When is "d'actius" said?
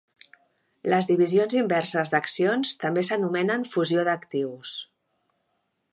4.09-4.77